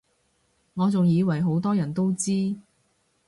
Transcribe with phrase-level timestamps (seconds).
[0.73, 2.55] 我仲以爲好多人都知